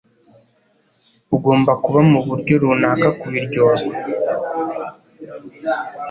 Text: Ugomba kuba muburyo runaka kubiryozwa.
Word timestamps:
Ugomba 1.35 1.71
kuba 1.83 1.99
muburyo 2.11 2.53
runaka 2.61 3.07
kubiryozwa. 3.19 3.93